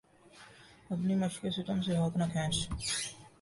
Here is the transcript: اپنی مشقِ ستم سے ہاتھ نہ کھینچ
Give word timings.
اپنی 0.89 1.13
مشقِ 1.15 1.43
ستم 1.55 1.77
سے 1.81 1.91
ہاتھ 1.97 2.17
نہ 2.17 2.25
کھینچ 2.31 2.55